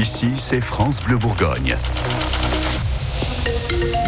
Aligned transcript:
Ici, 0.00 0.30
c'est 0.36 0.62
France 0.62 1.02
Bleu 1.02 1.18
Bourgogne. 1.18 1.76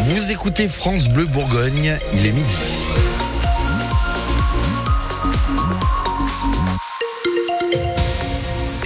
Vous 0.05 0.31
écoutez 0.31 0.67
France 0.67 1.07
Bleu 1.07 1.25
Bourgogne, 1.25 1.95
il 2.15 2.25
est 2.25 2.31
midi. 2.31 3.02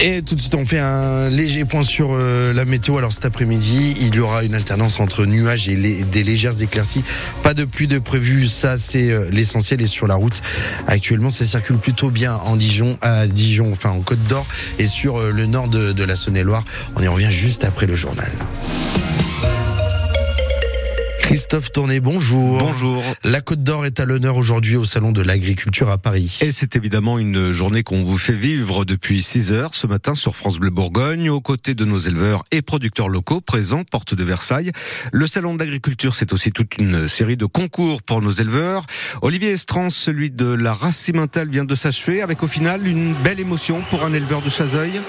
Et 0.00 0.22
tout 0.22 0.36
de 0.36 0.40
suite, 0.40 0.54
on 0.54 0.64
fait 0.64 0.78
un 0.78 1.28
léger 1.28 1.64
point 1.64 1.82
sur 1.82 2.10
euh, 2.12 2.52
la 2.52 2.64
météo. 2.64 2.98
Alors 2.98 3.12
cet 3.12 3.24
après-midi, 3.24 3.96
il 4.00 4.14
y 4.14 4.20
aura 4.20 4.44
une 4.44 4.54
alternance 4.54 5.00
entre 5.00 5.26
nuages 5.26 5.68
et 5.68 6.04
des 6.04 6.22
légères 6.22 6.62
éclaircies. 6.62 7.02
Pas 7.42 7.52
de 7.52 7.64
pluie 7.64 7.88
de 7.88 7.98
prévu, 7.98 8.46
ça 8.46 8.78
c'est 8.78 9.10
euh, 9.10 9.28
l'essentiel. 9.32 9.82
Et 9.82 9.88
sur 9.88 10.06
la 10.06 10.14
route, 10.14 10.40
actuellement, 10.86 11.30
ça 11.30 11.44
circule 11.44 11.78
plutôt 11.78 12.10
bien 12.10 12.36
en 12.36 12.54
Dijon, 12.54 12.96
à 13.00 13.26
Dijon, 13.26 13.72
enfin 13.72 13.90
en 13.90 14.00
Côte 14.00 14.22
d'Or 14.28 14.46
et 14.78 14.86
sur 14.86 15.18
euh, 15.18 15.32
le 15.32 15.46
nord 15.46 15.66
de 15.66 16.04
la 16.04 16.14
Saône-et-Loire. 16.14 16.64
On 16.94 17.02
y 17.02 17.08
revient 17.08 17.32
juste 17.32 17.64
après 17.64 17.86
le 17.86 17.96
journal. 17.96 18.30
Christophe 21.38 21.70
Tourné, 21.70 22.00
bonjour. 22.00 22.58
Bonjour. 22.58 23.00
La 23.22 23.40
Côte 23.40 23.62
d'Or 23.62 23.86
est 23.86 24.00
à 24.00 24.04
l'honneur 24.04 24.36
aujourd'hui 24.36 24.74
au 24.74 24.82
Salon 24.82 25.12
de 25.12 25.22
l'Agriculture 25.22 25.88
à 25.88 25.96
Paris. 25.96 26.40
Et 26.42 26.50
c'est 26.50 26.74
évidemment 26.74 27.16
une 27.16 27.52
journée 27.52 27.84
qu'on 27.84 28.02
vous 28.02 28.18
fait 28.18 28.32
vivre 28.32 28.84
depuis 28.84 29.22
6 29.22 29.52
heures 29.52 29.76
ce 29.76 29.86
matin 29.86 30.16
sur 30.16 30.34
France 30.34 30.58
Bleu 30.58 30.70
Bourgogne, 30.70 31.30
aux 31.30 31.40
côtés 31.40 31.76
de 31.76 31.84
nos 31.84 32.00
éleveurs 32.00 32.42
et 32.50 32.60
producteurs 32.60 33.08
locaux 33.08 33.40
présents, 33.40 33.84
porte 33.84 34.16
de 34.16 34.24
Versailles. 34.24 34.72
Le 35.12 35.28
Salon 35.28 35.54
de 35.54 35.60
l'Agriculture, 35.60 36.16
c'est 36.16 36.32
aussi 36.32 36.50
toute 36.50 36.76
une 36.76 37.06
série 37.06 37.36
de 37.36 37.46
concours 37.46 38.02
pour 38.02 38.20
nos 38.20 38.32
éleveurs. 38.32 38.84
Olivier 39.22 39.50
Estrance, 39.50 39.94
celui 39.94 40.32
de 40.32 40.46
la 40.46 40.72
race 40.72 40.96
cimentale, 40.96 41.50
vient 41.50 41.64
de 41.64 41.76
s'achever 41.76 42.20
avec 42.20 42.42
au 42.42 42.48
final 42.48 42.84
une 42.84 43.14
belle 43.14 43.38
émotion 43.38 43.84
pour 43.90 44.04
un 44.04 44.12
éleveur 44.12 44.42
de 44.42 44.50
Chazeuil. 44.50 45.00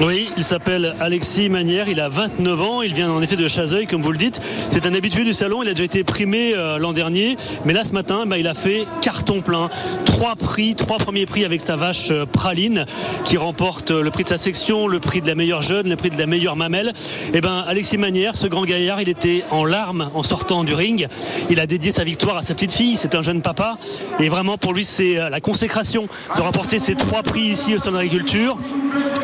Oui, 0.00 0.28
il 0.36 0.42
s'appelle 0.42 0.96
Alexis 0.98 1.48
Manière, 1.48 1.88
il 1.88 2.00
a 2.00 2.08
29 2.08 2.62
ans, 2.62 2.82
il 2.82 2.92
vient 2.94 3.12
en 3.12 3.22
effet 3.22 3.36
de 3.36 3.46
Chazeuil, 3.46 3.86
comme 3.86 4.02
vous 4.02 4.10
le 4.10 4.18
dites. 4.18 4.40
C'est 4.68 4.86
un 4.86 4.94
habitué 4.94 5.24
du 5.24 5.32
salon, 5.32 5.62
il 5.62 5.68
a 5.68 5.72
déjà 5.72 5.84
été 5.84 6.02
primé 6.02 6.52
euh, 6.54 6.78
l'an 6.78 6.92
dernier, 6.92 7.36
mais 7.64 7.72
là 7.72 7.84
ce 7.84 7.92
matin, 7.92 8.26
bah, 8.26 8.36
il 8.36 8.48
a 8.48 8.54
fait 8.54 8.86
carton 9.02 9.40
plein. 9.40 9.70
Trois 10.04 10.34
prix, 10.34 10.74
trois 10.74 10.98
premiers 10.98 11.26
prix 11.26 11.44
avec 11.44 11.60
sa 11.60 11.76
vache 11.76 12.10
euh, 12.10 12.26
Praline, 12.26 12.86
qui 13.24 13.36
remporte 13.36 13.92
euh, 13.92 14.02
le 14.02 14.10
prix 14.10 14.24
de 14.24 14.28
sa 14.28 14.36
section, 14.36 14.88
le 14.88 14.98
prix 14.98 15.20
de 15.20 15.28
la 15.28 15.36
meilleure 15.36 15.62
jeune, 15.62 15.88
le 15.88 15.96
prix 15.96 16.10
de 16.10 16.18
la 16.18 16.26
meilleure 16.26 16.56
mamelle. 16.56 16.92
Et 17.32 17.40
ben 17.40 17.64
Alexis 17.64 17.96
Manière, 17.96 18.34
ce 18.34 18.48
grand 18.48 18.64
gaillard, 18.64 19.00
il 19.00 19.08
était 19.08 19.44
en 19.52 19.64
larmes 19.64 20.10
en 20.14 20.24
sortant 20.24 20.64
du 20.64 20.74
ring. 20.74 21.06
Il 21.50 21.60
a 21.60 21.66
dédié 21.66 21.92
sa 21.92 22.02
victoire 22.02 22.38
à 22.38 22.42
sa 22.42 22.54
petite 22.54 22.72
fille, 22.72 22.96
c'est 22.96 23.14
un 23.14 23.22
jeune 23.22 23.42
papa, 23.42 23.78
et 24.18 24.28
vraiment 24.28 24.58
pour 24.58 24.72
lui 24.72 24.84
c'est 24.84 25.30
la 25.30 25.40
consécration 25.40 26.08
de 26.36 26.42
remporter 26.42 26.80
ces 26.80 26.96
trois 26.96 27.22
prix 27.22 27.42
ici 27.42 27.76
au 27.76 27.78
Salon 27.78 27.98
de 27.98 28.02
l'Agriculture. 28.02 28.58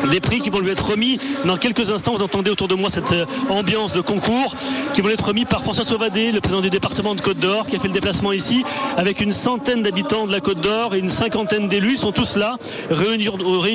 Des 0.09 0.19
prix 0.19 0.39
qui 0.39 0.49
vont 0.49 0.60
lui 0.61 0.71
être 0.71 0.91
remis 0.91 1.19
dans 1.45 1.57
quelques 1.57 1.91
instants. 1.91 2.13
Vous 2.13 2.23
entendez 2.23 2.51
autour 2.51 2.67
de 2.67 2.75
moi 2.75 2.89
cette 2.89 3.11
euh, 3.11 3.25
ambiance 3.49 3.93
de 3.93 4.01
concours 4.01 4.55
qui 4.93 5.01
vont 5.01 5.09
être 5.09 5.25
remis 5.25 5.45
par 5.45 5.61
François 5.61 5.83
Sauvadé, 5.83 6.31
le 6.31 6.41
président 6.41 6.61
du 6.61 6.69
département 6.69 7.15
de 7.15 7.21
Côte 7.21 7.39
d'Or, 7.39 7.65
qui 7.67 7.75
a 7.75 7.79
fait 7.79 7.87
le 7.87 7.93
déplacement 7.93 8.31
ici 8.31 8.63
avec 8.97 9.21
une 9.21 9.31
centaine 9.31 9.81
d'habitants 9.81 10.27
de 10.27 10.31
la 10.31 10.39
Côte 10.39 10.61
d'Or 10.61 10.95
et 10.95 10.99
une 10.99 11.09
cinquantaine 11.09 11.67
d'élus. 11.67 11.93
Ils 11.93 11.97
sont 11.97 12.11
tous 12.11 12.37
là, 12.37 12.57
réunis, 12.89 13.29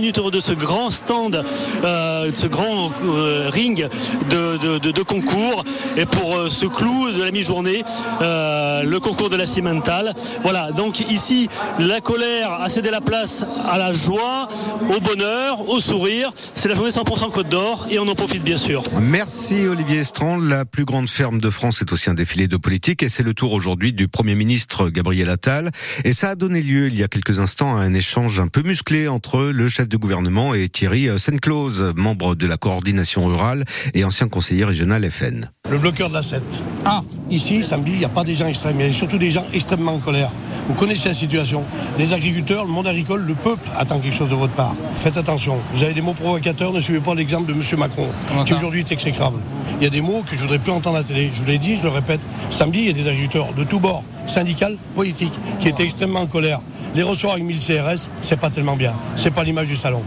autour 0.09 0.31
de 0.31 0.41
ce 0.41 0.53
grand 0.53 0.91
stand, 0.91 1.45
euh, 1.85 2.31
de 2.31 2.37
ce 2.37 2.47
grand 2.47 2.93
euh, 3.05 3.49
ring 3.51 3.89
de, 4.31 5.03
concours. 5.03 5.65
Et 5.97 6.07
pour 6.07 6.51
ce 6.51 6.67
clou 6.67 7.13
de 7.13 7.23
la 7.23 7.31
mi-journée, 7.31 7.85
le 8.21 8.99
concours 8.99 9.31
de 9.31 9.37
la 9.37 9.47
cimentale. 9.47 10.15
Voilà, 10.43 10.73
donc 10.73 11.01
ici, 11.01 11.49
la 11.79 12.01
colère 12.01 12.53
a 12.61 12.69
cédé 12.69 12.91
la 12.91 13.01
place 13.01 13.45
à 13.69 13.79
la 13.79 13.93
joie, 13.93 14.49
au 14.95 15.01
bonheur, 15.01 15.69
au 15.69 15.81
sourire. 15.81 16.33
C'est 16.55 16.69
la 16.69 16.75
journée 16.77 16.91
100% 16.91 17.33
Côte 17.33 17.49
d'Or 17.49 17.87
et 17.91 17.99
on 17.99 18.07
en 18.07 18.15
profite 18.15 18.45
bien 18.45 18.59
sûr. 18.59 18.83
Merci 19.01 19.67
Olivier 19.67 20.01
Estrand. 20.01 20.37
La 20.37 20.67
plus 20.67 20.85
grande 20.85 21.09
ferme 21.09 21.41
de 21.41 21.49
France 21.49 21.81
est 21.81 21.91
aussi 21.91 22.11
un 22.11 22.15
défilé 22.15 22.49
de 22.49 22.59
politique 22.59 23.03
et 23.03 23.09
c'est 23.09 23.23
le 23.23 23.33
tour 23.33 23.53
aujourd'hui 23.53 23.95
du 23.95 24.09
Premier 24.09 24.35
ministre 24.35 24.91
Gabriel 24.91 25.31
Attal. 25.31 25.71
Et 26.05 26.13
ça 26.13 26.31
a 26.31 26.35
donné 26.35 26.61
lieu 26.61 26.89
il 26.89 26.95
y 26.99 27.03
a 27.03 27.09
quelques 27.09 27.39
instants 27.39 27.79
à 27.79 27.81
un 27.81 27.95
échange 27.95 28.41
un 28.41 28.49
peu 28.49 28.63
musclé 28.63 29.09
entre 29.09 29.45
le 29.45 29.69
chef 29.71 29.89
de 29.89 29.97
gouvernement 29.97 30.53
et 30.53 30.69
Thierry 30.69 31.09
Senclose, 31.19 31.95
membre 31.97 32.35
de 32.35 32.47
la 32.47 32.59
coordination 32.59 33.25
rurale 33.25 33.65
et 33.95 34.05
ancien 34.05 34.29
conseiller 34.29 34.67
régional 34.67 35.11
FN. 35.11 35.51
Le 35.71 35.79
bloqueur 35.79 36.11
de 36.11 36.15
la 36.15 36.23
7. 36.23 36.43
Ah, 36.85 37.01
ici, 37.31 37.65
samedi, 37.65 37.93
il 37.93 37.99
n'y 37.99 38.05
a 38.05 38.11
pas 38.11 38.23
des 38.23 38.35
gens 38.35 38.49
extrêmes, 38.49 38.81
il 38.81 38.87
y 38.87 38.91
a 38.91 38.93
surtout 38.93 39.19
des 39.19 39.31
gens 39.31 39.47
extrêmement 39.55 39.95
en 39.95 39.99
colère. 39.99 40.31
Vous 40.69 40.75
connaissez 40.75 41.09
la 41.09 41.15
situation. 41.15 41.63
Les 41.97 42.13
agriculteurs, 42.13 42.65
le 42.65 42.71
monde 42.71 42.89
agricole, 42.89 43.23
le 43.23 43.35
peuple 43.35 43.69
attend 43.77 44.01
quelque 44.01 44.17
chose 44.17 44.29
de 44.29 44.35
votre 44.35 44.53
part. 44.53 44.75
Faites 44.99 45.17
attention. 45.17 45.59
Vous 45.73 45.83
avez 45.85 45.95
des 45.95 46.01
mots 46.01 46.13
provocateurs, 46.13 46.73
ne 46.73 46.81
suivez 46.81 46.99
pas 46.99 47.15
l'exemple 47.15 47.47
de 47.47 47.53
M. 47.53 47.63
Macron, 47.79 48.09
qui 48.45 48.53
aujourd'hui 48.53 48.81
est 48.81 48.91
exécrable. 48.91 49.39
Il 49.81 49.85
y 49.85 49.87
a 49.87 49.91
des 49.91 50.01
mots 50.01 50.25
que 50.29 50.35
je 50.35 50.41
voudrais 50.41 50.59
plus 50.59 50.73
entendre 50.73 50.97
à 50.97 51.01
la 51.01 51.05
télé. 51.05 51.31
Je 51.33 51.41
vous 51.41 51.47
l'ai 51.47 51.59
dit, 51.59 51.77
je 51.77 51.83
le 51.83 51.91
répète. 51.91 52.21
Samedi, 52.51 52.81
il 52.81 52.87
y 52.87 52.91
a 52.91 52.93
des 52.93 53.09
agriculteurs 53.09 53.53
de 53.57 53.63
tous 53.63 53.79
bords, 53.79 54.03
syndical, 54.27 54.77
politique, 54.95 55.35
qui 55.61 55.69
étaient 55.69 55.85
extrêmement 55.85 56.21
en 56.21 56.27
colère. 56.27 56.61
Les 56.95 57.03
recevoir 57.03 57.35
avec 57.35 57.45
1000 57.45 57.59
CRS, 57.59 58.09
c'est 58.23 58.41
pas 58.41 58.51
tellement 58.51 58.77
bien. 58.77 58.93
C'est 59.15 59.31
pas 59.31 59.45
l'image 59.45 59.69
du 59.69 59.77
salon. 59.77 60.03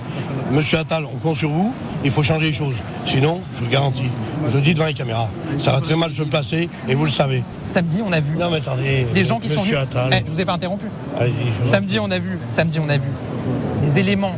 Monsieur 0.52 0.80
Attal, 0.80 1.06
on 1.06 1.18
compte 1.18 1.38
sur 1.38 1.50
vous. 1.50 1.74
Il 2.04 2.12
faut 2.12 2.24
changer 2.24 2.48
les 2.48 2.54
choses. 2.54 2.76
Sinon, 3.06 3.42
je 3.56 3.64
vous 3.64 3.70
garantis, 3.70 4.06
je 4.50 4.56
le 4.56 4.62
dis 4.62 4.74
devant 4.74 4.86
les 4.86 4.94
caméras, 4.94 5.30
ça 5.60 5.72
va 5.74 5.82
très 5.82 5.96
mal 5.96 6.12
se 6.14 6.24
placer 6.24 6.70
et 6.88 6.96
vous 6.96 7.04
le 7.04 7.10
savez. 7.12 7.44
Samedi, 7.66 8.02
on 8.06 8.12
a 8.14 8.20
vu 8.20 8.38
Non 8.38 8.50
mais 8.50 8.58
attendez. 8.58 9.06
des 9.14 9.24
gens 9.24 9.40
qui 9.40 9.50
sont 9.50 9.62
venus. 9.62 9.78
Attal. 9.78 10.10
Eh, 10.14 10.24
je 10.26 10.32
vous 10.32 10.40
ai 10.42 10.46
pas 10.46 10.54
interrompu. 10.54 10.86
Samedi, 11.64 12.00
on 12.00 12.10
a 12.12 12.20
vu. 12.20 12.38
Samedi, 12.46 12.80
on 12.80 12.88
a 12.90 12.98
vu 12.98 13.10
des 13.84 14.00
éléments, 14.00 14.36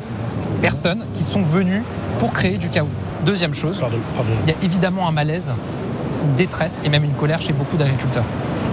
personnes 0.61 1.05
qui 1.13 1.23
sont 1.23 1.41
venus 1.41 1.83
pour 2.19 2.31
créer 2.33 2.57
du 2.57 2.69
chaos. 2.69 2.87
Deuxième 3.25 3.53
chose, 3.53 3.77
Pardon, 3.79 3.97
pardon. 4.15 4.31
il 4.45 4.49
y 4.49 4.53
a 4.53 4.57
évidemment 4.63 5.07
un 5.07 5.11
malaise, 5.11 5.51
une 6.23 6.35
détresse 6.35 6.79
et 6.83 6.89
même 6.89 7.03
une 7.03 7.13
colère 7.13 7.41
chez 7.41 7.53
beaucoup 7.53 7.77
d'agriculteurs. 7.77 8.23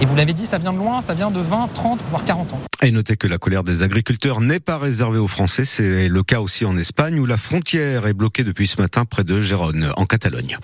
Et 0.01 0.05
vous 0.05 0.15
l'avez 0.15 0.33
dit, 0.33 0.45
ça 0.47 0.57
vient 0.57 0.73
de 0.73 0.77
loin, 0.79 1.01
ça 1.01 1.13
vient 1.13 1.29
de 1.29 1.39
20, 1.39 1.69
30, 1.73 1.99
voire 2.09 2.23
40 2.23 2.53
ans. 2.53 2.59
Et 2.81 2.91
notez 2.91 3.17
que 3.17 3.27
la 3.27 3.37
colère 3.37 3.65
des 3.65 3.83
agriculteurs 3.83 4.39
n'est 4.39 4.61
pas 4.61 4.77
réservée 4.77 5.17
aux 5.17 5.27
Français, 5.27 5.65
c'est 5.65 6.07
le 6.07 6.23
cas 6.23 6.39
aussi 6.39 6.63
en 6.63 6.77
Espagne 6.77 7.19
où 7.19 7.25
la 7.25 7.35
frontière 7.35 8.07
est 8.07 8.13
bloquée 8.13 8.45
depuis 8.45 8.67
ce 8.67 8.79
matin 8.79 9.03
près 9.03 9.25
de 9.25 9.41
Gérone, 9.41 9.91
en 9.97 10.05
Catalogne. 10.05 10.57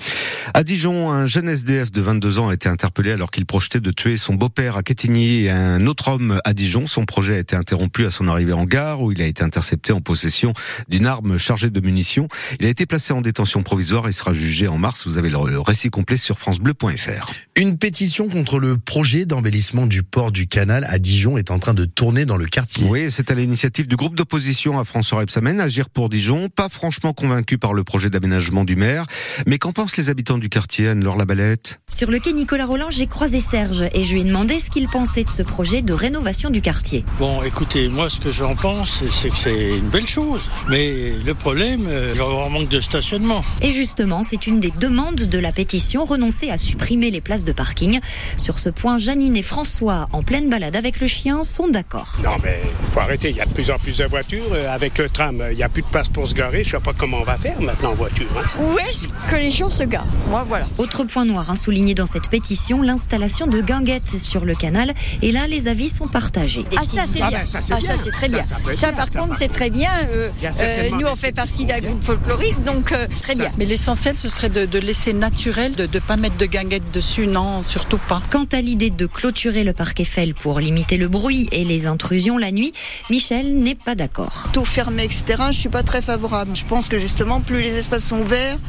À 0.53 0.63
Dijon, 0.63 1.11
un 1.11 1.25
jeune 1.25 1.49
SDF 1.49 1.91
de 1.91 1.99
22 1.99 2.39
ans 2.39 2.47
a 2.47 2.53
été 2.53 2.69
interpellé 2.69 3.11
alors 3.11 3.31
qu'il 3.31 3.45
projetait 3.45 3.81
de 3.81 3.91
tuer 3.91 4.15
son 4.15 4.33
beau-père 4.33 4.77
à 4.77 4.83
Quetigny 4.83 5.43
et 5.43 5.51
un 5.51 5.85
autre 5.87 6.07
homme 6.07 6.39
à 6.45 6.53
Dijon. 6.53 6.87
Son 6.87 7.03
projet 7.03 7.35
a 7.35 7.39
été 7.39 7.57
interrompu 7.57 8.05
à 8.05 8.09
son 8.09 8.29
arrivée 8.29 8.53
en 8.53 8.63
gare 8.63 9.01
où 9.01 9.11
il 9.11 9.21
a 9.21 9.25
été 9.25 9.43
intercepté 9.43 9.91
en 9.91 9.99
possession 9.99 10.53
d'une 10.87 11.07
arme 11.07 11.37
chargée 11.37 11.69
de 11.69 11.81
munitions. 11.81 12.29
Il 12.61 12.65
a 12.65 12.69
été 12.69 12.85
placé 12.85 13.11
en 13.11 13.19
détention 13.19 13.61
provisoire 13.61 14.07
et 14.07 14.13
sera 14.13 14.31
jugé 14.31 14.69
en 14.69 14.77
mars. 14.77 15.05
Vous 15.05 15.17
avez 15.17 15.29
le 15.29 15.59
récit 15.59 15.89
complet 15.89 16.15
sur 16.15 16.39
francebleu.fr. 16.39 17.33
Une 17.57 17.77
pétition 17.77 18.29
contre 18.29 18.59
le 18.59 18.77
projet 18.77 19.25
d'embellissement 19.25 19.85
du 19.85 20.01
port 20.01 20.31
du 20.31 20.47
canal 20.47 20.85
à 20.87 20.97
Dijon 20.97 21.37
est 21.37 21.51
en 21.51 21.59
train 21.59 21.73
de 21.73 21.83
tourner 21.83 22.04
dans 22.11 22.37
le 22.37 22.45
quartier. 22.45 22.85
Oui, 22.87 23.07
c'est 23.09 23.31
à 23.31 23.35
l'initiative 23.35 23.87
du 23.87 23.95
groupe 23.95 24.15
d'opposition 24.15 24.79
à 24.79 24.83
François 24.83 25.19
Rebsamen, 25.19 25.59
Agir 25.59 25.89
pour 25.89 26.07
Dijon, 26.07 26.49
pas 26.49 26.69
franchement 26.69 27.13
convaincu 27.13 27.57
par 27.57 27.73
le 27.73 27.83
projet 27.83 28.11
d'aménagement 28.11 28.63
du 28.63 28.75
maire. 28.75 29.05
Mais 29.47 29.57
qu'en 29.57 29.71
pensent 29.71 29.97
les 29.97 30.09
habitants 30.09 30.37
du 30.37 30.47
quartier, 30.47 30.89
Anne-Laure 30.89 31.17
Labalette? 31.17 31.79
Sur 31.89 32.11
le 32.11 32.19
quai 32.19 32.33
Nicolas 32.33 32.65
Roland, 32.65 32.91
j'ai 32.91 33.07
croisé 33.07 33.39
Serge 33.41 33.85
et 33.91 34.03
je 34.03 34.13
lui 34.13 34.21
ai 34.21 34.23
demandé 34.23 34.59
ce 34.59 34.69
qu'il 34.69 34.87
pensait 34.87 35.23
de 35.23 35.31
ce 35.31 35.41
projet 35.41 35.81
de 35.81 35.93
rénovation 35.93 36.51
du 36.51 36.61
quartier. 36.61 37.03
Bon, 37.17 37.41
écoutez, 37.41 37.87
moi, 37.87 38.07
ce 38.07 38.19
que 38.19 38.31
j'en 38.31 38.55
pense, 38.55 39.03
c'est 39.09 39.29
que 39.29 39.37
c'est 39.37 39.77
une 39.77 39.89
belle 39.89 40.07
chose. 40.07 40.43
Mais 40.69 41.11
le 41.25 41.33
problème, 41.33 41.87
euh, 41.87 42.11
il 42.13 42.19
va 42.19 42.23
y 42.23 42.27
avoir 42.27 42.45
un 42.45 42.49
manque 42.49 42.69
de 42.69 42.81
stationnement. 42.81 43.43
Et 43.61 43.71
justement, 43.71 44.21
c'est 44.21 44.45
une 44.45 44.59
des 44.59 44.71
demandes 44.79 45.15
de 45.15 45.39
la 45.39 45.51
pétition, 45.51 46.05
renoncer 46.05 46.51
à 46.51 46.57
supprimer 46.57 47.09
les 47.09 47.21
places 47.21 47.45
de 47.45 47.51
parking. 47.51 47.99
Sur 48.37 48.59
ce 48.59 48.69
point, 48.69 48.97
Janine 48.97 49.35
et 49.35 49.41
François, 49.41 50.07
en 50.11 50.21
pleine 50.21 50.49
balade 50.49 50.75
avec 50.75 50.99
le 50.99 51.07
chien, 51.07 51.43
sont 51.43 51.67
d'accord. 51.67 51.94
Non, 52.23 52.37
mais 52.43 52.61
faut 52.91 52.99
arrêter. 52.99 53.29
Il 53.29 53.35
y 53.35 53.41
a 53.41 53.45
de 53.45 53.53
plus 53.53 53.69
en 53.71 53.77
plus 53.79 53.97
de 53.97 54.05
voitures. 54.05 54.43
Euh, 54.53 54.73
Avec 54.73 54.97
le 54.97 55.09
tram, 55.09 55.41
euh, 55.41 55.51
il 55.51 55.57
n'y 55.57 55.63
a 55.63 55.69
plus 55.69 55.81
de 55.83 55.87
place 55.87 56.09
pour 56.09 56.27
se 56.27 56.33
garer. 56.33 56.63
Je 56.63 56.71
sais 56.71 56.79
pas 56.79 56.93
comment 56.97 57.17
on 57.19 57.23
va 57.23 57.37
faire 57.37 57.59
maintenant 57.61 57.91
en 57.91 57.95
voiture. 57.95 58.27
hein. 58.37 58.43
Où 58.61 58.77
est-ce 58.79 59.07
que 59.29 59.35
les 59.35 59.51
gens 59.51 59.69
se 59.69 59.83
garent? 59.83 60.05
Moi, 60.29 60.45
voilà. 60.47 60.67
Autre 60.77 61.03
point 61.05 61.25
noir 61.25 61.49
hein, 61.49 61.55
souligné 61.55 61.93
dans 61.93 62.05
cette 62.05 62.29
pétition, 62.29 62.81
l'installation 62.81 63.47
de 63.47 63.61
guinguettes 63.61 64.19
sur 64.19 64.45
le 64.45 64.55
canal. 64.55 64.93
Et 65.21 65.31
là, 65.31 65.47
les 65.47 65.67
avis 65.67 65.89
sont 65.89 66.07
partagés. 66.07 66.65
Ah, 66.77 66.83
ça, 66.85 67.03
c'est 67.07 67.21
Ah, 67.21 67.29
bien. 67.29 67.39
ben, 67.39 67.45
ça, 67.45 67.61
c'est 67.61 67.73
ah, 67.73 67.77
bien. 67.77 67.87
ça, 67.87 67.97
c'est 67.97 68.11
très 68.11 68.29
Ça, 68.29 68.33
bien. 68.33 68.73
ça 68.73 68.91
par 68.93 69.07
ça, 69.11 69.19
contre, 69.19 69.35
c'est 69.37 69.47
très 69.51 69.69
bien. 69.69 69.91
Euh, 70.11 70.29
Il 70.41 70.49
euh, 70.61 70.89
nous, 70.99 71.07
on 71.07 71.15
fait 71.15 71.31
partie 71.31 71.65
d'un 71.65 71.79
groupe 71.79 72.03
folklorique, 72.03 72.63
donc 72.63 72.91
euh, 72.91 73.07
très 73.21 73.35
bien. 73.35 73.49
Mais 73.57 73.65
l'essentiel, 73.65 74.15
ce 74.17 74.29
serait 74.29 74.49
de, 74.49 74.65
de 74.65 74.79
laisser 74.79 75.13
naturel, 75.13 75.75
de 75.75 75.87
ne 75.91 75.99
pas 75.99 76.17
mettre 76.17 76.37
de 76.37 76.45
guinguettes 76.45 76.91
dessus, 76.91 77.27
non, 77.27 77.63
surtout 77.63 77.99
pas. 78.07 78.21
Quant 78.31 78.45
à 78.51 78.61
l'idée 78.61 78.89
de 78.89 79.05
clôturer 79.05 79.63
le 79.63 79.73
parc 79.73 79.99
Eiffel 79.99 80.33
pour 80.35 80.59
limiter 80.59 80.97
le 80.97 81.07
bruit 81.07 81.47
et 81.51 81.63
les 81.63 81.84
intrusions 81.87 82.37
la 82.37 82.51
nuit, 82.51 82.71
Michel 83.09 83.55
n'est 83.55 83.75
pas 83.75 83.95
d'accord. 83.95 84.49
Tout 84.53 84.65
fermé, 84.65 85.03
etc., 85.03 85.23
je 85.51 85.59
suis 85.59 85.69
pas 85.69 85.83
très 85.83 86.01
favorable. 86.01 86.55
Je 86.55 86.65
pense 86.65 86.87
que 86.87 86.99
justement, 86.99 87.41
plus 87.41 87.61
les 87.61 87.77
espaces 87.77 88.05
sont 88.05 88.21
ouverts, 88.21 88.59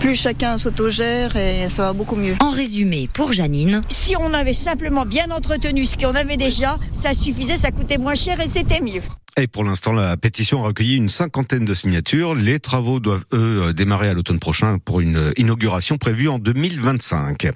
plus 0.00 0.14
chacun 0.14 0.58
s'autogère 0.58 1.36
et 1.36 1.68
ça 1.68 1.84
va 1.84 1.92
beaucoup 1.92 2.16
mieux. 2.16 2.34
En 2.40 2.50
résumé, 2.50 3.08
pour 3.12 3.32
Janine, 3.32 3.82
Si 3.88 4.14
on 4.18 4.32
avait 4.34 4.52
simplement 4.52 5.06
bien 5.06 5.30
entretenu 5.30 5.84
ce 5.86 5.96
qu'on 5.96 6.14
avait 6.14 6.36
déjà, 6.36 6.78
ça 6.92 7.14
suffisait, 7.14 7.56
ça 7.56 7.70
coûtait 7.70 7.98
moins 7.98 8.14
cher 8.14 8.40
et 8.40 8.46
c'était 8.46 8.80
mieux. 8.80 9.02
Et 9.36 9.48
pour 9.48 9.64
l'instant, 9.64 9.92
la 9.92 10.16
pétition 10.16 10.62
a 10.62 10.68
recueilli 10.68 10.94
une 10.94 11.08
cinquantaine 11.08 11.64
de 11.64 11.74
signatures. 11.74 12.36
Les 12.36 12.60
travaux 12.60 13.00
doivent, 13.00 13.24
eux, 13.32 13.72
démarrer 13.74 14.08
à 14.08 14.14
l'automne 14.14 14.38
prochain 14.38 14.78
pour 14.78 15.00
une 15.00 15.32
inauguration 15.36 15.96
prévue 15.96 16.28
en 16.28 16.38
2025. 16.38 17.48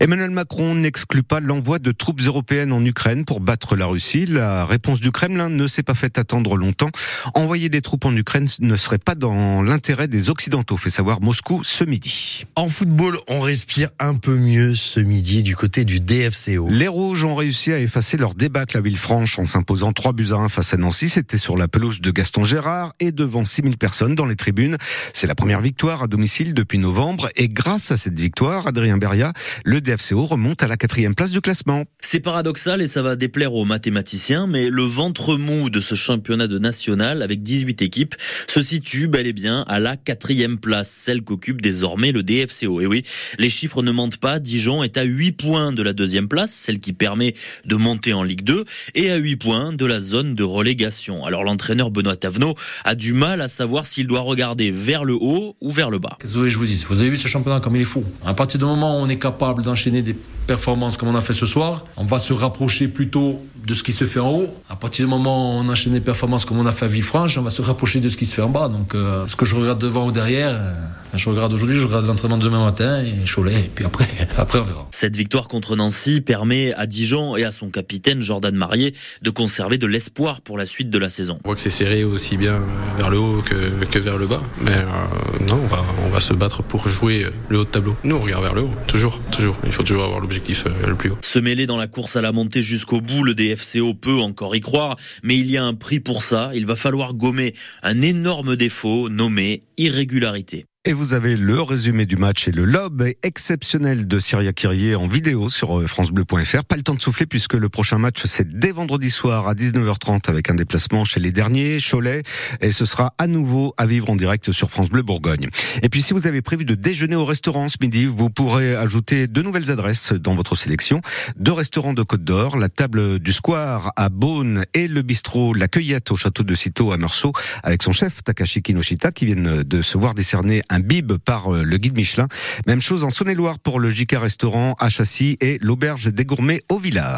Emmanuel 0.00 0.30
Macron 0.30 0.74
n'exclut 0.74 1.22
pas 1.22 1.38
l'envoi 1.38 1.78
de 1.78 1.92
troupes 1.92 2.20
européennes 2.22 2.72
en 2.72 2.84
Ukraine 2.84 3.24
pour 3.24 3.38
battre 3.38 3.76
la 3.76 3.86
Russie. 3.86 4.26
La 4.26 4.66
réponse 4.66 4.98
du 4.98 5.12
Kremlin 5.12 5.48
ne 5.48 5.68
s'est 5.68 5.84
pas 5.84 5.94
fait 5.94 6.18
attendre 6.18 6.56
longtemps. 6.56 6.90
Envoyer 7.34 7.68
des 7.68 7.82
troupes 7.82 8.04
en 8.04 8.16
Ukraine 8.16 8.48
ne 8.58 8.76
serait 8.76 8.98
pas 8.98 9.14
dans 9.14 9.62
l'intérêt 9.62 10.08
des 10.08 10.28
Occidentaux, 10.28 10.76
fait 10.76 10.90
savoir 10.90 11.20
Moscou 11.20 11.62
ce 11.62 11.84
midi. 11.84 12.46
En 12.56 12.68
football, 12.68 13.16
on 13.28 13.40
respire 13.40 13.90
un 14.00 14.16
peu 14.16 14.36
mieux 14.36 14.74
ce 14.74 14.98
midi 14.98 15.44
du 15.44 15.54
côté 15.54 15.84
du 15.84 16.00
DFCO. 16.00 16.66
Les 16.68 16.88
Rouges 16.88 17.22
ont 17.22 17.36
réussi 17.36 17.72
à 17.72 17.78
effacer 17.78 18.16
leur 18.16 18.34
débâcle 18.34 18.76
à 18.76 18.80
Villefranche 18.80 19.38
en 19.38 19.46
s'imposant 19.46 19.92
3 19.92 20.14
buts 20.14 20.30
à 20.32 20.36
1 20.36 20.48
face 20.48 20.74
à 20.74 20.76
Nancy. 20.78 21.11
C'était 21.14 21.36
sur 21.36 21.58
la 21.58 21.68
pelouse 21.68 22.00
de 22.00 22.10
Gaston 22.10 22.42
Gérard 22.42 22.94
et 22.98 23.12
devant 23.12 23.44
6000 23.44 23.76
personnes 23.76 24.14
dans 24.14 24.24
les 24.24 24.34
tribunes. 24.34 24.78
C'est 25.12 25.26
la 25.26 25.34
première 25.34 25.60
victoire 25.60 26.04
à 26.04 26.06
domicile 26.06 26.54
depuis 26.54 26.78
novembre 26.78 27.28
et 27.36 27.50
grâce 27.50 27.90
à 27.90 27.98
cette 27.98 28.18
victoire, 28.18 28.66
Adrien 28.66 28.96
Beria, 28.96 29.34
le 29.66 29.82
DFCO 29.82 30.24
remonte 30.24 30.62
à 30.62 30.68
la 30.68 30.78
quatrième 30.78 31.14
place 31.14 31.30
du 31.30 31.42
classement. 31.42 31.84
C'est 32.00 32.20
paradoxal 32.20 32.80
et 32.80 32.86
ça 32.86 33.02
va 33.02 33.14
déplaire 33.14 33.52
aux 33.52 33.66
mathématiciens, 33.66 34.46
mais 34.46 34.70
le 34.70 34.84
ventre 34.84 35.36
mou 35.36 35.68
de 35.68 35.82
ce 35.82 35.94
championnat 35.94 36.46
de 36.46 36.58
national 36.58 37.20
avec 37.20 37.42
18 37.42 37.82
équipes 37.82 38.14
se 38.48 38.62
situe 38.62 39.06
bel 39.06 39.26
et 39.26 39.34
bien 39.34 39.66
à 39.68 39.80
la 39.80 39.98
quatrième 39.98 40.58
place, 40.58 40.90
celle 40.90 41.20
qu'occupe 41.20 41.60
désormais 41.60 42.12
le 42.12 42.22
DFCO. 42.22 42.80
Et 42.80 42.86
oui, 42.86 43.02
les 43.38 43.50
chiffres 43.50 43.82
ne 43.82 43.92
mentent 43.92 44.16
pas, 44.16 44.38
Dijon 44.38 44.82
est 44.82 44.96
à 44.96 45.02
8 45.02 45.32
points 45.32 45.72
de 45.72 45.82
la 45.82 45.92
deuxième 45.92 46.28
place, 46.28 46.52
celle 46.52 46.80
qui 46.80 46.94
permet 46.94 47.34
de 47.66 47.76
monter 47.76 48.14
en 48.14 48.22
Ligue 48.22 48.44
2, 48.44 48.64
et 48.94 49.10
à 49.10 49.16
8 49.16 49.36
points 49.36 49.72
de 49.74 49.84
la 49.84 50.00
zone 50.00 50.34
de 50.34 50.42
relégation. 50.42 51.01
Alors 51.10 51.44
l'entraîneur 51.44 51.90
Benoît 51.90 52.16
Tavenot 52.16 52.54
a 52.84 52.94
du 52.94 53.12
mal 53.12 53.40
à 53.40 53.48
savoir 53.48 53.86
s'il 53.86 54.06
doit 54.06 54.20
regarder 54.20 54.70
vers 54.70 55.04
le 55.04 55.14
haut 55.14 55.56
ou 55.60 55.72
vers 55.72 55.90
le 55.90 55.98
bas. 55.98 56.16
Qu'est-ce 56.20 56.34
que 56.34 56.48
je 56.48 56.58
vous 56.58 56.66
dis? 56.66 56.84
Vous 56.88 57.00
avez 57.00 57.10
vu 57.10 57.16
ce 57.16 57.28
championnat 57.28 57.60
comme 57.60 57.76
il 57.76 57.82
est 57.82 57.86
fou. 57.86 58.04
À 58.24 58.34
partir 58.34 58.58
du 58.58 58.66
moment 58.66 58.98
où 58.98 59.02
on 59.02 59.08
est 59.08 59.18
capable 59.18 59.62
d'enchaîner 59.62 60.02
des 60.02 60.16
performances 60.46 60.96
comme 60.96 61.08
on 61.08 61.14
a 61.14 61.20
fait 61.20 61.32
ce 61.32 61.46
soir, 61.46 61.84
on 61.96 62.04
va 62.04 62.18
se 62.18 62.32
rapprocher 62.32 62.88
plutôt 62.88 63.44
de 63.66 63.74
ce 63.74 63.82
qui 63.82 63.92
se 63.92 64.04
fait 64.04 64.20
en 64.20 64.30
haut. 64.30 64.48
À 64.68 64.76
partir 64.76 65.06
du 65.06 65.10
moment 65.10 65.56
où 65.56 65.60
on 65.60 65.68
enchaîne 65.68 65.92
des 65.92 66.00
performances 66.00 66.44
comme 66.44 66.58
on 66.58 66.66
a 66.66 66.72
fait 66.72 66.86
à 66.86 66.88
Villefranche, 66.88 67.38
on 67.38 67.42
va 67.42 67.50
se 67.50 67.62
rapprocher 67.62 68.00
de 68.00 68.08
ce 68.08 68.16
qui 68.16 68.26
se 68.26 68.34
fait 68.34 68.42
en 68.42 68.48
bas. 68.48 68.68
Donc 68.68 68.94
euh, 68.94 69.26
ce 69.26 69.36
que 69.36 69.44
je 69.44 69.54
regarde 69.54 69.80
devant 69.80 70.06
ou 70.06 70.12
derrière, 70.12 70.54
euh, 70.54 70.72
je 71.14 71.28
regarde 71.28 71.52
aujourd'hui, 71.52 71.76
je 71.76 71.86
regarde 71.86 72.06
l'entraînement 72.06 72.38
de 72.38 72.44
demain 72.44 72.64
matin 72.64 73.02
et 73.02 73.12
Cholet, 73.28 73.58
et 73.58 73.70
puis 73.74 73.84
après, 73.84 74.06
après 74.36 74.58
on 74.58 74.62
verra. 74.62 74.88
Cette 74.90 75.16
victoire 75.16 75.48
contre 75.48 75.76
Nancy 75.76 76.20
permet 76.20 76.72
à 76.74 76.86
Dijon 76.86 77.36
et 77.36 77.44
à 77.44 77.52
son 77.52 77.70
capitaine 77.70 78.20
Jordan 78.22 78.54
Marier 78.54 78.94
de 79.22 79.30
conserver 79.30 79.78
de 79.78 79.86
l'espoir 79.86 80.40
pour 80.40 80.58
la 80.58 80.66
suite 80.66 80.90
de 80.90 80.98
la 80.98 81.10
saison. 81.10 81.38
On 81.44 81.48
voit 81.48 81.54
que 81.54 81.60
c'est 81.60 81.70
serré 81.70 82.04
aussi 82.04 82.36
bien 82.36 82.60
vers 82.96 83.10
le 83.10 83.18
haut 83.18 83.42
que, 83.42 83.84
que 83.86 83.98
vers 83.98 84.16
le 84.16 84.26
bas. 84.26 84.42
Mais 84.60 84.72
euh, 84.72 85.46
non, 85.48 85.60
on 85.62 85.66
va, 85.66 85.84
on 86.06 86.08
va 86.08 86.20
se 86.20 86.32
battre 86.32 86.62
pour 86.62 86.88
jouer 86.88 87.26
le 87.48 87.58
haut 87.58 87.64
de 87.64 87.70
tableau. 87.70 87.96
Nous, 88.04 88.16
on 88.16 88.20
regarde 88.20 88.42
vers 88.42 88.54
le 88.54 88.62
haut, 88.62 88.74
toujours, 88.86 89.20
toujours. 89.30 89.56
Il 89.64 89.72
faut 89.72 89.82
toujours 89.82 90.04
avoir 90.04 90.20
l'objectif 90.20 90.66
euh, 90.66 90.86
le 90.86 90.94
plus 90.94 91.10
haut. 91.10 91.18
Se 91.22 91.38
mêler 91.38 91.66
dans 91.66 91.78
la 91.78 91.88
course 91.88 92.16
à 92.16 92.20
la 92.20 92.32
montée 92.32 92.62
jusqu'au 92.62 93.00
bout, 93.00 93.24
le 93.24 93.34
DFCO 93.34 93.94
peut 93.94 94.20
encore 94.20 94.56
y 94.56 94.60
croire, 94.60 94.96
mais 95.22 95.36
il 95.36 95.50
y 95.50 95.56
a 95.56 95.64
un 95.64 95.74
prix 95.74 96.00
pour 96.00 96.22
ça. 96.22 96.50
Il 96.54 96.66
va 96.66 96.76
falloir 96.76 97.14
gommer 97.14 97.54
un 97.82 98.00
énorme 98.02 98.56
défaut 98.56 99.08
nommé 99.08 99.60
irrégularité. 99.76 100.66
Et 100.84 100.94
vous 100.94 101.14
avez 101.14 101.36
le 101.36 101.62
résumé 101.62 102.06
du 102.06 102.16
match 102.16 102.48
et 102.48 102.50
le 102.50 102.64
lob 102.64 103.04
exceptionnel 103.22 104.08
de 104.08 104.18
Syria 104.18 104.52
Kyrie 104.52 104.96
en 104.96 105.06
vidéo 105.06 105.48
sur 105.48 105.78
euh, 105.78 105.86
francebleu.fr. 105.86 106.64
Pas 106.64 106.74
le 106.74 106.82
temps 106.82 106.96
de 106.96 107.00
souffler 107.00 107.24
puisque 107.24 107.54
le 107.54 107.68
prochain 107.68 107.98
match 107.98 108.22
c'est 108.24 108.58
dès 108.58 108.72
vendredi 108.72 109.08
soir 109.08 109.46
à 109.46 109.54
19h30 109.54 110.28
avec 110.28 110.50
un 110.50 110.56
déplacement 110.56 111.04
chez 111.04 111.20
les 111.20 111.30
derniers, 111.30 111.78
Cholet, 111.78 112.24
et 112.60 112.72
ce 112.72 112.84
sera 112.84 113.14
à 113.18 113.28
nouveau 113.28 113.74
à 113.76 113.86
vivre 113.86 114.10
en 114.10 114.16
direct 114.16 114.50
sur 114.50 114.72
France 114.72 114.88
Bleu 114.88 115.02
Bourgogne. 115.02 115.50
Et 115.82 115.88
puis 115.88 116.02
si 116.02 116.14
vous 116.14 116.26
avez 116.26 116.42
prévu 116.42 116.64
de 116.64 116.74
déjeuner 116.74 117.14
au 117.14 117.26
restaurant 117.26 117.68
ce 117.68 117.76
midi, 117.80 118.06
vous 118.06 118.30
pourrez 118.30 118.74
ajouter 118.74 119.28
deux 119.28 119.42
nouvelles 119.42 119.70
adresses 119.70 120.12
dans 120.12 120.34
votre 120.34 120.56
sélection. 120.56 121.00
Deux 121.36 121.52
restaurants 121.52 121.94
de 121.94 122.02
Côte 122.02 122.24
d'Or, 122.24 122.56
la 122.56 122.68
table 122.68 123.20
du 123.20 123.32
Square 123.32 123.92
à 123.94 124.08
Beaune 124.08 124.64
et 124.74 124.88
le 124.88 125.02
bistrot 125.02 125.54
La 125.54 125.68
Cueillette 125.68 126.10
au 126.10 126.16
château 126.16 126.42
de 126.42 126.56
Citeaux 126.56 126.90
à 126.90 126.96
Meursault 126.96 127.34
avec 127.62 127.84
son 127.84 127.92
chef 127.92 128.24
Takashi 128.24 128.62
Kinoshita 128.62 129.12
qui 129.12 129.26
viennent 129.26 129.62
de 129.62 129.80
se 129.80 129.96
voir 129.96 130.14
décerner 130.14 130.60
un 130.72 130.80
bib 130.80 131.12
par 131.12 131.54
euh, 131.54 131.62
le 131.62 131.76
guide 131.76 131.96
Michelin. 131.96 132.26
Même 132.66 132.80
chose 132.80 133.04
en 133.04 133.10
Saône-et-Loire 133.10 133.58
pour 133.58 133.78
le 133.78 133.90
JK 133.90 134.16
Restaurant 134.18 134.74
à 134.78 134.88
Châssis 134.88 135.36
et 135.40 135.58
l'Auberge 135.60 136.12
des 136.12 136.24
Gourmets 136.24 136.62
au 136.70 136.78
Villard. 136.78 137.10